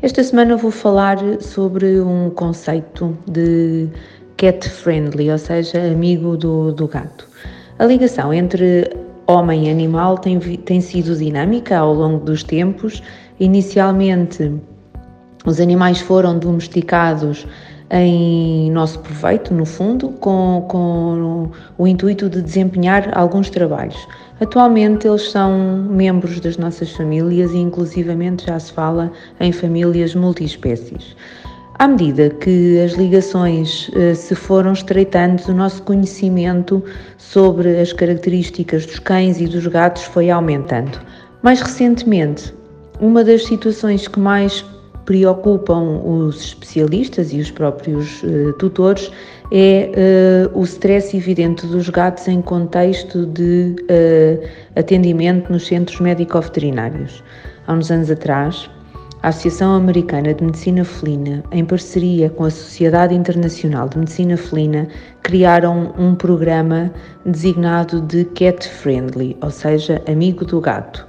Esta 0.00 0.22
semana 0.22 0.56
vou 0.56 0.70
falar 0.70 1.18
sobre 1.40 2.00
um 2.00 2.30
conceito 2.30 3.18
de 3.28 3.88
cat 4.36 4.68
friendly, 4.70 5.28
ou 5.28 5.38
seja, 5.38 5.76
amigo 5.90 6.36
do, 6.36 6.70
do 6.70 6.86
gato. 6.86 7.26
A 7.80 7.84
ligação 7.84 8.32
entre 8.32 8.88
homem 9.26 9.66
e 9.66 9.70
animal 9.72 10.16
tem, 10.16 10.38
tem 10.38 10.80
sido 10.80 11.16
dinâmica 11.16 11.76
ao 11.76 11.92
longo 11.92 12.24
dos 12.24 12.44
tempos. 12.44 13.02
Inicialmente, 13.40 14.54
os 15.44 15.58
animais 15.58 16.00
foram 16.00 16.38
domesticados 16.38 17.44
em 17.90 18.70
nosso 18.70 18.98
proveito, 19.00 19.54
no 19.54 19.64
fundo, 19.64 20.10
com, 20.20 20.64
com 20.68 21.50
o 21.78 21.86
intuito 21.86 22.28
de 22.28 22.42
desempenhar 22.42 23.10
alguns 23.16 23.48
trabalhos. 23.50 23.96
Atualmente 24.40 25.06
eles 25.08 25.30
são 25.30 25.86
membros 25.90 26.38
das 26.40 26.56
nossas 26.56 26.92
famílias 26.92 27.52
e 27.52 27.58
inclusivamente 27.58 28.46
já 28.46 28.58
se 28.58 28.72
fala 28.72 29.10
em 29.40 29.50
famílias 29.50 30.14
multiespécies. 30.14 31.16
À 31.78 31.86
medida 31.86 32.30
que 32.30 32.80
as 32.80 32.92
ligações 32.92 33.88
eh, 33.94 34.12
se 34.12 34.34
foram 34.34 34.72
estreitando, 34.72 35.42
o 35.48 35.54
nosso 35.54 35.80
conhecimento 35.82 36.82
sobre 37.16 37.80
as 37.80 37.92
características 37.92 38.84
dos 38.84 38.98
cães 38.98 39.40
e 39.40 39.46
dos 39.46 39.64
gatos 39.68 40.02
foi 40.02 40.28
aumentando. 40.28 41.00
Mais 41.42 41.60
recentemente, 41.60 42.52
uma 43.00 43.22
das 43.22 43.44
situações 43.44 44.08
que 44.08 44.18
mais 44.18 44.64
preocupam 45.08 46.02
os 46.04 46.36
especialistas 46.48 47.32
e 47.32 47.40
os 47.40 47.50
próprios 47.50 48.22
uh, 48.22 48.52
tutores 48.58 49.10
é 49.50 50.50
uh, 50.52 50.58
o 50.60 50.64
stress 50.64 51.16
evidente 51.16 51.66
dos 51.66 51.88
gatos 51.88 52.28
em 52.28 52.42
contexto 52.42 53.24
de 53.24 53.74
uh, 53.84 54.48
atendimento 54.78 55.50
nos 55.50 55.66
centros 55.66 55.98
médico-veterinários. 55.98 57.24
Há 57.66 57.72
uns 57.72 57.90
anos 57.90 58.10
atrás, 58.10 58.68
a 59.22 59.28
Associação 59.28 59.76
Americana 59.76 60.34
de 60.34 60.44
Medicina 60.44 60.84
Felina, 60.84 61.42
em 61.52 61.64
parceria 61.64 62.28
com 62.28 62.44
a 62.44 62.50
Sociedade 62.50 63.14
Internacional 63.14 63.88
de 63.88 63.96
Medicina 63.96 64.36
Felina, 64.36 64.88
criaram 65.22 65.94
um 65.98 66.14
programa 66.14 66.92
designado 67.24 68.02
de 68.02 68.26
Cat 68.26 68.68
Friendly, 68.68 69.38
ou 69.40 69.50
seja, 69.50 70.02
amigo 70.06 70.44
do 70.44 70.60
gato. 70.60 71.07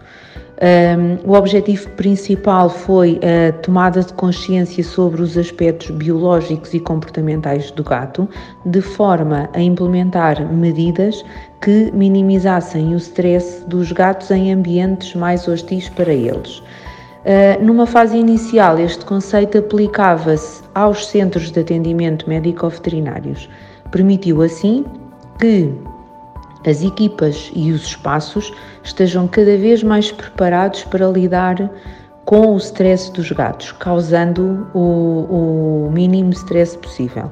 Um, 0.62 1.30
o 1.30 1.38
objetivo 1.38 1.90
principal 1.92 2.70
foi 2.70 3.18
a 3.24 3.54
tomada 3.60 4.04
de 4.04 4.12
consciência 4.12 4.84
sobre 4.84 5.22
os 5.22 5.38
aspectos 5.38 5.90
biológicos 5.92 6.74
e 6.74 6.82
comportamentais 6.82 7.72
do 7.72 7.84
gato, 7.84 8.28
de 8.66 8.82
forma 8.82 9.50
a 9.54 9.62
implementar 9.62 10.46
medidas 10.52 11.24
que 11.62 11.90
minimizassem 11.94 12.94
o 12.94 12.98
stress 12.98 13.64
dos 13.68 13.94
gatos 13.94 14.32
em 14.32 14.52
ambientes 14.52 15.16
mais 15.16 15.48
hostis 15.48 15.88
para 15.88 16.12
eles. 16.12 16.60
Uh, 16.60 17.64
numa 17.64 17.86
fase 17.86 18.18
inicial, 18.18 18.78
este 18.80 19.06
conceito 19.06 19.60
aplicava-se 19.60 20.62
aos 20.76 21.08
centros 21.08 21.52
de 21.52 21.60
atendimento 21.62 22.28
médico-veterinários. 22.28 23.50
Permitiu 23.92 24.42
assim 24.42 24.84
que 25.40 25.74
as 26.66 26.84
equipas 26.84 27.52
e 27.56 27.72
os 27.72 27.84
espaços 27.84 28.54
estejam 28.84 29.28
cada 29.28 29.58
vez 29.58 29.84
mais 29.84 30.12
preparados 30.12 30.84
para 30.84 31.08
lidar 31.08 31.70
com 32.26 32.54
o 32.54 32.58
stress 32.58 33.12
dos 33.12 33.32
gatos, 33.32 33.72
causando 33.72 34.68
o, 34.74 35.88
o 35.88 35.92
mínimo 35.92 36.32
stress 36.32 36.78
possível. 36.78 37.32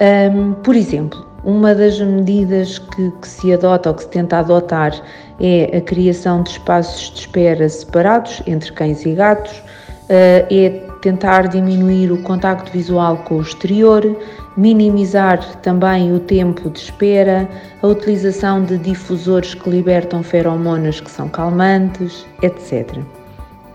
Um, 0.00 0.54
por 0.54 0.74
exemplo, 0.74 1.26
uma 1.44 1.74
das 1.74 2.00
medidas 2.00 2.78
que, 2.78 3.10
que, 3.20 3.28
se 3.28 3.52
adota 3.52 3.90
ou 3.90 3.94
que 3.94 4.02
se 4.02 4.08
tenta 4.08 4.38
adotar 4.38 4.92
é 5.40 5.76
a 5.76 5.80
criação 5.80 6.42
de 6.42 6.50
espaços 6.50 7.10
de 7.10 7.20
espera 7.20 7.68
separados 7.68 8.42
entre 8.46 8.72
cães 8.72 9.04
e 9.04 9.12
gatos, 9.12 9.58
uh, 9.58 10.46
é 10.50 10.91
tentar 11.02 11.48
diminuir 11.48 12.10
o 12.12 12.22
contacto 12.22 12.72
visual 12.72 13.18
com 13.18 13.34
o 13.34 13.42
exterior, 13.42 14.16
minimizar 14.56 15.60
também 15.60 16.14
o 16.14 16.20
tempo 16.20 16.70
de 16.70 16.78
espera, 16.78 17.48
a 17.82 17.86
utilização 17.86 18.64
de 18.64 18.78
difusores 18.78 19.52
que 19.52 19.68
libertam 19.68 20.22
feromonas 20.22 21.00
que 21.00 21.10
são 21.10 21.28
calmantes, 21.28 22.24
etc. 22.40 22.98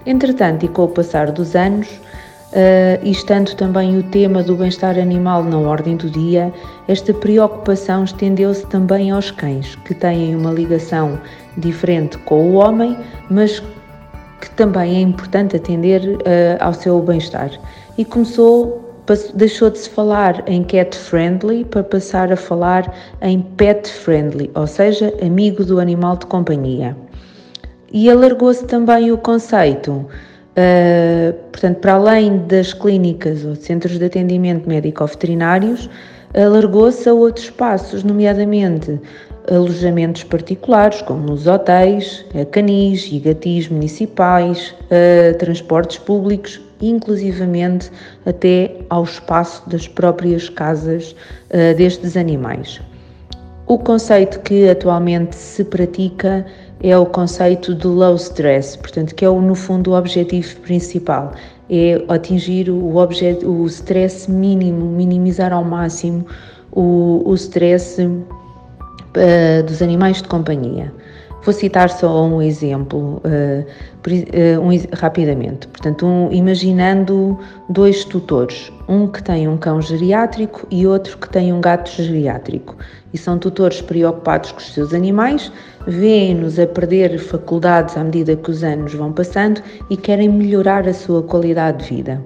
Entretanto, 0.06 0.66
e 0.66 0.70
com 0.70 0.86
o 0.86 0.88
passar 0.88 1.30
dos 1.32 1.54
anos, 1.54 1.90
uh, 1.90 3.04
e 3.04 3.12
estando 3.12 3.54
também 3.56 3.98
o 3.98 4.04
tema 4.04 4.42
do 4.42 4.56
bem-estar 4.56 4.98
animal 4.98 5.44
na 5.44 5.58
ordem 5.58 5.98
do 5.98 6.10
dia, 6.10 6.54
esta 6.88 7.14
preocupação 7.14 8.06
estendeu-se 8.06 8.66
também 8.68 9.12
aos 9.12 9.32
cães, 9.32 9.76
que 9.76 9.94
têm 9.94 10.34
uma 10.34 10.52
ligação 10.52 11.20
diferente 11.58 12.18
com 12.20 12.52
o 12.52 12.54
homem, 12.54 12.98
mas 13.30 13.62
que 14.42 14.50
também 14.52 14.98
é 14.98 15.00
importante 15.00 15.56
atender 15.56 16.02
uh, 16.02 16.20
ao 16.60 16.74
seu 16.74 17.02
bem-estar. 17.02 17.52
E 17.98 18.06
começou, 18.06 19.04
deixou 19.34 19.70
de 19.70 19.80
se 19.80 19.90
falar 19.90 20.44
em 20.48 20.64
cat 20.64 20.96
friendly 20.96 21.66
para 21.66 21.84
passar 21.84 22.32
a 22.32 22.36
falar 22.36 22.94
em 23.22 23.42
pet 23.42 23.90
friendly, 23.90 24.52
ou 24.54 24.68
seja, 24.68 25.14
amigo 25.22 25.64
do 25.66 25.80
animal 25.80 26.18
de 26.18 26.26
companhia. 26.28 26.96
E 27.92 28.10
alargou-se 28.10 28.66
também 28.66 29.12
o 29.12 29.18
conceito, 29.18 29.92
uh, 29.92 31.34
portanto, 31.52 31.78
para 31.78 31.94
além 31.94 32.40
das 32.46 32.74
clínicas 32.74 33.46
ou 33.46 33.56
centros 33.56 33.98
de 33.98 34.06
atendimento 34.06 34.68
médico-veterinários, 34.68 35.90
alargou-se 36.36 37.08
a 37.10 37.14
outros 37.14 37.46
espaços, 37.46 38.04
nomeadamente 38.04 39.00
alojamentos 39.50 40.24
particulares, 40.24 41.02
como 41.02 41.22
nos 41.22 41.48
hotéis, 41.48 42.26
canis 42.52 43.08
e 43.12 43.20
gatis 43.20 43.68
municipais, 43.70 44.76
transportes 45.40 45.98
públicos, 45.98 46.62
inclusivamente 46.82 47.92
até 48.26 48.76
ao 48.90 49.04
espaço 49.04 49.68
das 49.70 49.88
próprias 49.88 50.50
casas 50.50 51.16
destes 51.78 52.16
animais. 52.18 52.82
O 53.66 53.78
conceito 53.78 54.40
que 54.42 54.70
atualmente 54.70 55.36
se 55.36 55.64
pratica 55.64 56.46
é 56.82 56.98
o 56.98 57.06
conceito 57.06 57.74
de 57.74 57.88
low 57.88 58.16
stress, 58.16 58.78
portanto, 58.78 59.14
que 59.16 59.26
é 59.26 59.30
no 59.30 59.56
fundo 59.56 59.92
o 59.92 59.98
objetivo 59.98 60.56
principal, 60.62 61.34
é 61.70 62.02
atingir 62.08 62.70
o, 62.70 62.96
o 62.96 63.66
stress 63.66 64.30
mínimo, 64.32 64.86
minimizar 64.86 65.52
ao 65.52 65.64
máximo 65.64 66.26
o, 66.72 67.24
o 67.26 67.34
stress 67.36 68.00
uh, 69.18 69.64
dos 69.64 69.82
animais 69.82 70.22
de 70.22 70.28
companhia. 70.28 70.92
Vou 71.44 71.54
citar 71.54 71.90
só 71.90 72.26
um 72.26 72.42
exemplo, 72.42 73.22
uh, 73.24 74.60
um, 74.60 74.98
rapidamente. 74.98 75.68
Portanto, 75.68 76.06
um, 76.06 76.32
imaginando 76.32 77.40
dois 77.70 78.04
tutores, 78.04 78.72
um 78.88 79.08
que 79.08 79.24
tem 79.24 79.48
um 79.48 79.56
cão 79.56 79.82
geriátrico 79.82 80.68
e 80.70 80.86
outro 80.86 81.18
que 81.18 81.30
tem 81.30 81.54
um 81.54 81.62
gato 81.62 81.90
geriátrico. 81.90 82.76
E 83.14 83.18
são 83.18 83.38
tutores 83.38 83.82
preocupados 83.82 84.52
com 84.52 84.58
os 84.58 84.74
seus 84.74 84.94
animais, 84.94 85.52
veem-nos 85.88 86.60
a 86.60 86.68
perder 86.68 87.18
faculdades 87.18 87.96
à 87.96 88.04
medida 88.04 88.36
que 88.36 88.52
os 88.52 88.64
anos 88.64 88.94
vão 88.94 89.14
passando 89.14 89.62
e 89.90 89.96
querem 89.96 90.28
melhorar 90.28 90.86
a 90.88 90.94
sua 90.94 91.24
qualidade 91.24 91.86
de 91.86 91.96
vida. 91.96 92.22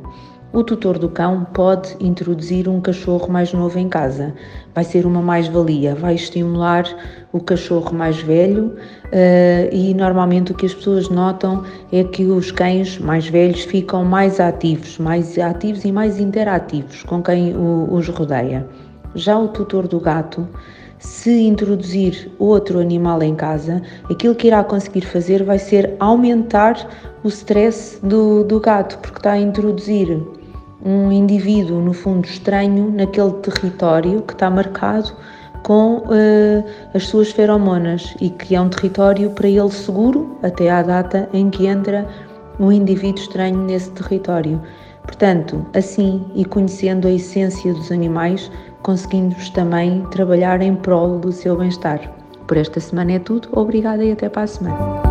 O 0.53 0.65
tutor 0.65 0.99
do 0.99 1.07
cão 1.07 1.45
pode 1.53 1.95
introduzir 2.01 2.67
um 2.67 2.81
cachorro 2.81 3.31
mais 3.31 3.53
novo 3.53 3.79
em 3.79 3.87
casa. 3.87 4.33
Vai 4.75 4.83
ser 4.83 5.05
uma 5.05 5.21
mais-valia, 5.21 5.95
vai 5.95 6.15
estimular 6.15 6.83
o 7.31 7.39
cachorro 7.39 7.95
mais 7.95 8.21
velho 8.21 8.65
uh, 8.65 9.69
e 9.73 9.93
normalmente 9.93 10.51
o 10.51 10.55
que 10.55 10.65
as 10.65 10.73
pessoas 10.73 11.07
notam 11.07 11.63
é 11.89 12.03
que 12.03 12.25
os 12.25 12.51
cães 12.51 12.99
mais 12.99 13.29
velhos 13.29 13.61
ficam 13.61 14.03
mais 14.03 14.41
ativos, 14.41 14.97
mais 14.97 15.39
ativos 15.39 15.85
e 15.85 15.91
mais 15.91 16.19
interativos 16.19 17.01
com 17.03 17.23
quem 17.23 17.55
os 17.55 18.09
rodeia. 18.09 18.67
Já 19.15 19.39
o 19.39 19.47
tutor 19.47 19.87
do 19.87 20.01
gato, 20.01 20.45
se 20.99 21.47
introduzir 21.47 22.29
outro 22.37 22.77
animal 22.79 23.23
em 23.23 23.35
casa, 23.35 23.81
aquilo 24.09 24.35
que 24.35 24.47
irá 24.47 24.65
conseguir 24.65 25.01
fazer 25.01 25.43
vai 25.43 25.57
ser 25.57 25.95
aumentar 25.97 26.75
o 27.23 27.29
stress 27.29 27.99
do, 28.05 28.43
do 28.43 28.59
gato, 28.59 28.97
porque 28.99 29.17
está 29.17 29.31
a 29.31 29.39
introduzir 29.39 30.21
um 30.83 31.11
indivíduo, 31.11 31.79
no 31.79 31.93
fundo, 31.93 32.25
estranho 32.25 32.91
naquele 32.91 33.33
território 33.33 34.21
que 34.21 34.33
está 34.33 34.49
marcado 34.49 35.11
com 35.63 35.97
uh, 35.97 36.65
as 36.93 37.07
suas 37.07 37.31
feromonas 37.31 38.15
e 38.19 38.29
que 38.29 38.55
é 38.55 38.61
um 38.61 38.69
território 38.69 39.29
para 39.31 39.47
ele 39.47 39.71
seguro 39.71 40.37
até 40.41 40.69
à 40.69 40.81
data 40.81 41.29
em 41.33 41.49
que 41.49 41.67
entra 41.67 42.07
um 42.59 42.71
indivíduo 42.71 43.21
estranho 43.21 43.57
nesse 43.57 43.91
território. 43.91 44.61
Portanto, 45.03 45.65
assim 45.73 46.25
e 46.35 46.45
conhecendo 46.45 47.07
a 47.07 47.11
essência 47.11 47.73
dos 47.73 47.91
animais, 47.91 48.51
conseguimos 48.81 49.49
também 49.49 50.01
trabalhar 50.11 50.61
em 50.61 50.75
prol 50.75 51.19
do 51.19 51.31
seu 51.31 51.57
bem-estar. 51.57 51.99
Por 52.47 52.57
esta 52.57 52.79
semana 52.79 53.13
é 53.13 53.19
tudo, 53.19 53.49
obrigada 53.51 54.03
e 54.03 54.11
até 54.11 54.29
para 54.29 54.43
a 54.43 54.47
semana. 54.47 55.10